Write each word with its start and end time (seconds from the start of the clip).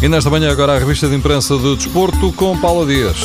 E 0.00 0.08
nesta 0.08 0.30
manhã 0.30 0.52
agora 0.52 0.76
a 0.76 0.78
revista 0.78 1.08
de 1.08 1.16
imprensa 1.16 1.58
de 1.58 1.74
desporto 1.74 2.32
com 2.32 2.56
Paula 2.56 2.86
Dias. 2.86 3.18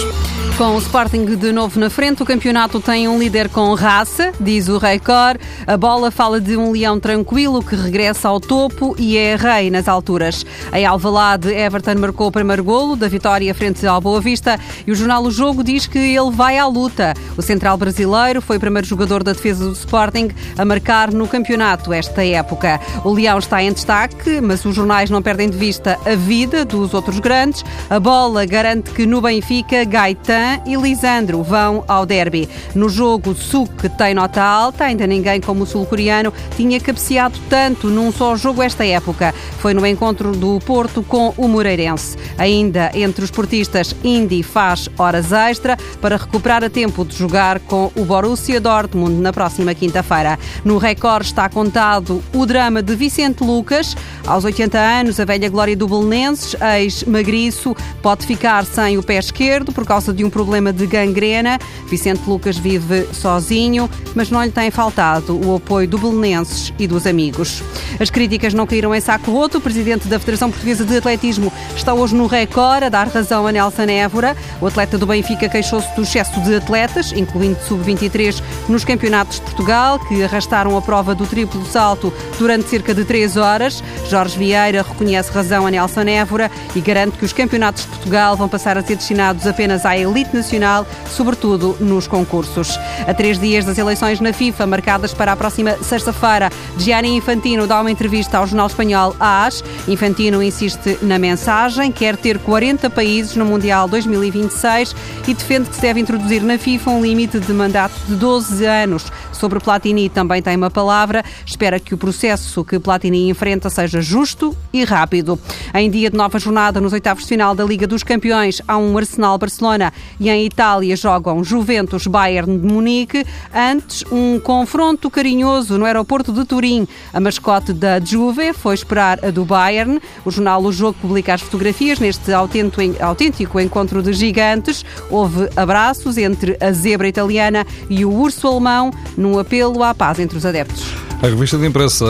Com 0.57 0.75
o 0.75 0.77
Sporting 0.77 1.25
de 1.25 1.51
novo 1.51 1.79
na 1.79 1.89
frente, 1.89 2.21
o 2.21 2.25
campeonato 2.25 2.79
tem 2.79 3.07
um 3.07 3.17
líder 3.17 3.49
com 3.49 3.73
raça, 3.73 4.31
diz 4.39 4.67
o 4.69 4.77
Record. 4.77 5.41
A 5.65 5.75
bola 5.75 6.11
fala 6.11 6.39
de 6.39 6.55
um 6.55 6.71
leão 6.71 6.99
tranquilo 6.99 7.63
que 7.63 7.75
regressa 7.75 8.27
ao 8.27 8.39
topo 8.39 8.95
e 8.99 9.17
é 9.17 9.35
rei 9.35 9.71
nas 9.71 9.87
alturas. 9.87 10.45
Em 10.71 10.85
Alvalade, 10.85 11.51
Everton 11.51 11.95
marcou 11.95 12.27
o 12.27 12.31
primeiro 12.31 12.63
golo 12.63 12.95
da 12.95 13.07
vitória 13.07 13.53
frente 13.55 13.85
ao 13.87 13.99
Boa 13.99 14.21
Vista 14.21 14.59
e 14.85 14.91
o 14.91 14.95
jornal 14.95 15.23
O 15.23 15.31
Jogo 15.31 15.63
diz 15.63 15.87
que 15.87 15.97
ele 15.97 16.29
vai 16.29 16.59
à 16.59 16.67
luta. 16.67 17.15
O 17.35 17.41
central 17.41 17.75
brasileiro 17.75 18.39
foi 18.39 18.57
o 18.57 18.59
primeiro 18.59 18.87
jogador 18.87 19.23
da 19.23 19.33
defesa 19.33 19.65
do 19.65 19.73
Sporting 19.73 20.29
a 20.55 20.63
marcar 20.63 21.11
no 21.11 21.27
campeonato 21.27 21.91
esta 21.91 22.23
época. 22.23 22.79
O 23.03 23.11
leão 23.11 23.39
está 23.39 23.61
em 23.63 23.73
destaque, 23.73 24.39
mas 24.39 24.63
os 24.65 24.75
jornais 24.75 25.09
não 25.09 25.21
perdem 25.21 25.49
de 25.49 25.57
vista 25.57 25.97
a 26.05 26.13
vida 26.13 26.62
dos 26.65 26.93
outros 26.93 27.19
grandes. 27.19 27.63
A 27.89 27.99
bola 27.99 28.45
garante 28.45 28.91
que 28.91 29.05
no 29.05 29.21
Benfica, 29.21 29.83
Gaetan 29.83 30.61
e 30.65 30.75
Lisandro 30.75 31.43
vão 31.43 31.83
ao 31.87 32.05
derby. 32.05 32.47
No 32.75 32.89
jogo, 32.89 33.33
Suk 33.33 33.89
tem 33.89 34.13
nota 34.13 34.41
alta, 34.41 34.85
ainda 34.85 35.05
ninguém 35.07 35.41
como 35.41 35.63
o 35.63 35.67
sul-coreano 35.67 36.33
tinha 36.55 36.79
cabeceado 36.79 37.39
tanto 37.49 37.87
num 37.87 38.11
só 38.11 38.35
jogo 38.35 38.61
esta 38.61 38.85
época. 38.85 39.33
Foi 39.59 39.73
no 39.73 39.85
encontro 39.85 40.31
do 40.31 40.59
Porto 40.65 41.03
com 41.03 41.33
o 41.37 41.47
Moreirense. 41.47 42.17
Ainda 42.37 42.91
entre 42.93 43.23
os 43.23 43.31
portistas, 43.31 43.95
Indy 44.03 44.43
faz 44.43 44.89
horas 44.97 45.31
extra 45.31 45.77
para 46.01 46.17
recuperar 46.17 46.63
a 46.63 46.69
tempo 46.69 47.05
de 47.05 47.15
jogar 47.15 47.59
com 47.59 47.91
o 47.95 48.05
Borussia 48.05 48.59
Dortmund 48.59 49.21
na 49.21 49.31
próxima 49.33 49.73
quinta-feira. 49.73 50.37
No 50.63 50.77
recorde 50.77 51.27
está 51.27 51.49
contado 51.49 52.23
o 52.33 52.45
drama 52.45 52.81
de 52.81 52.95
Vicente 52.95 53.43
Lucas. 53.43 53.95
Aos 54.25 54.43
80 54.45 54.77
anos, 54.77 55.19
a 55.19 55.25
velha 55.25 55.49
glória 55.49 55.75
do 55.75 55.87
Belenenses, 55.87 56.52
ex-magriço, 56.61 57.75
pode 58.01 58.25
ficar 58.25 58.65
sem 58.65 58.97
o 58.97 59.03
pé 59.03 59.17
esquerdo 59.17 59.71
por 59.71 59.85
causa 59.85 60.13
de 60.13 60.23
um 60.23 60.29
problema 60.29 60.73
de 60.73 60.85
gangrena. 60.85 61.59
Vicente 61.89 62.21
Lucas 62.27 62.57
vive 62.57 63.07
sozinho, 63.13 63.89
mas 64.15 64.29
não 64.29 64.43
lhe 64.43 64.51
tem 64.51 64.71
faltado 64.71 65.39
o 65.45 65.55
apoio 65.55 65.87
do 65.87 65.97
Belenenses 65.97 66.73
e 66.77 66.87
dos 66.87 67.07
amigos. 67.07 67.63
As 67.99 68.09
críticas 68.09 68.53
não 68.53 68.65
caíram 68.65 68.93
em 68.93 69.01
saco 69.01 69.31
roto. 69.31 69.57
O 69.57 69.61
presidente 69.61 70.07
da 70.07 70.19
Federação 70.19 70.49
Portuguesa 70.49 70.85
de 70.85 70.97
Atletismo 70.97 71.51
está 71.75 71.93
hoje 71.93 72.15
no 72.15 72.27
Record 72.27 72.83
a 72.83 72.89
dar 72.89 73.07
razão 73.07 73.45
a 73.45 73.51
Nelson 73.51 73.83
Évora. 73.83 74.35
O 74.61 74.67
atleta 74.67 74.97
do 74.97 75.05
Benfica 75.05 75.47
queixou-se 75.47 75.93
do 75.95 76.01
excesso 76.01 76.39
de 76.41 76.55
atletas, 76.55 77.11
incluindo 77.11 77.59
sub-23, 77.67 78.41
nos 78.67 78.83
campeonatos 78.83 79.39
de 79.39 79.41
Portugal, 79.41 79.99
que 79.99 80.23
arrastaram 80.23 80.77
a 80.77 80.81
prova 80.81 81.13
do 81.13 81.25
triplo 81.25 81.65
salto 81.65 82.11
durante 82.37 82.69
cerca 82.69 82.93
de 82.93 83.05
três 83.05 83.37
horas. 83.37 83.83
Jorge 84.09 84.37
Vieira 84.37 84.81
reconhece 84.81 85.31
razão 85.31 85.67
a 85.67 85.71
Nelson 85.71 86.01
Évora 86.01 86.42
e 86.75 86.81
garante 86.81 87.17
que 87.17 87.25
os 87.25 87.33
campeonatos 87.33 87.83
de 87.83 87.89
Portugal 87.89 88.35
vão 88.35 88.49
passar 88.49 88.77
a 88.77 88.83
ser 88.83 88.95
destinados 88.95 89.45
apenas 89.45 89.85
à 89.85 89.97
elite 89.97 90.23
elite 90.23 90.35
nacional, 90.35 90.87
sobretudo 91.09 91.75
nos 91.79 92.07
concursos. 92.07 92.79
A 93.07 93.13
três 93.13 93.39
dias 93.39 93.65
das 93.65 93.77
eleições 93.77 94.19
na 94.19 94.31
FIFA, 94.31 94.65
marcadas 94.65 95.13
para 95.13 95.33
a 95.33 95.35
próxima 95.35 95.77
sexta-feira, 95.83 96.49
Gianni 96.77 97.15
Infantino 97.15 97.67
dá 97.67 97.81
uma 97.81 97.91
entrevista 97.91 98.37
ao 98.37 98.47
jornal 98.47 98.67
espanhol 98.67 99.15
AS. 99.19 99.63
Infantino 99.87 100.41
insiste 100.41 100.97
na 101.01 101.19
mensagem, 101.19 101.91
quer 101.91 102.15
ter 102.15 102.39
40 102.39 102.89
países 102.89 103.35
no 103.35 103.45
Mundial 103.45 103.87
2026 103.87 104.95
e 105.27 105.33
defende 105.33 105.69
que 105.69 105.75
se 105.75 105.81
deve 105.81 105.99
introduzir 105.99 106.41
na 106.41 106.57
FIFA 106.57 106.91
um 106.91 107.01
limite 107.01 107.39
de 107.39 107.53
mandato 107.53 107.93
de 108.07 108.15
12 108.15 108.65
anos. 108.65 109.11
Sobre 109.43 109.59
Platini 109.59 110.07
também 110.07 110.41
tem 110.41 110.55
uma 110.55 110.71
palavra. 110.71 111.21
Espera 111.45 111.77
que 111.77 111.93
o 111.93 111.97
processo 111.97 112.63
que 112.63 112.79
Platini 112.79 113.27
enfrenta 113.27 113.69
seja 113.69 114.01
justo 114.01 114.55
e 114.71 114.85
rápido. 114.85 115.37
Em 115.73 115.91
dia 115.91 116.09
de 116.09 116.15
nova 116.15 116.39
jornada, 116.39 116.79
nos 116.79 116.93
oitavos 116.93 117.23
de 117.23 117.27
final 117.27 117.53
da 117.53 117.65
Liga 117.65 117.85
dos 117.85 118.03
Campeões, 118.03 118.61
há 118.65 118.77
um 118.77 118.97
Arsenal-Barcelona 118.97 119.91
e 120.17 120.29
em 120.29 120.45
Itália 120.45 120.95
jogam 120.95 121.43
Juventus-Bayern 121.43 122.57
de 122.57 122.65
Munique. 122.65 123.25
Antes, 123.53 124.05
um 124.09 124.39
confronto 124.39 125.11
carinhoso 125.11 125.77
no 125.77 125.83
aeroporto 125.83 126.31
de 126.31 126.45
Turim. 126.45 126.87
A 127.11 127.19
mascote 127.19 127.73
da 127.73 127.99
Juve 127.99 128.53
foi 128.53 128.75
esperar 128.75 129.19
a 129.25 129.29
do 129.29 129.43
Bayern. 129.43 129.99
O 130.23 130.31
jornal 130.31 130.63
O 130.63 130.71
Jogo 130.71 130.97
publica 131.01 131.33
as 131.33 131.41
fotografias 131.41 131.99
neste 131.99 132.31
autêntico 132.31 133.59
encontro 133.59 134.01
de 134.01 134.13
gigantes. 134.13 134.85
Houve 135.09 135.49
abraços 135.53 136.17
entre 136.17 136.55
a 136.61 136.71
zebra 136.71 137.09
italiana 137.09 137.67
e 137.89 138.05
o 138.05 138.13
urso 138.13 138.47
alemão 138.47 138.89
num 139.17 139.32
apelo 139.39 139.83
à 139.83 139.93
paz 139.93 140.19
entre 140.19 140.37
os 140.37 140.45
adeptos. 140.45 140.85
A 141.21 141.27
revista 141.27 141.57
de 141.57 141.65
imprensa 141.65 142.05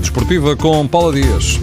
desportiva 0.00 0.56
com 0.56 0.86
Paula 0.86 1.12
Dias. 1.12 1.58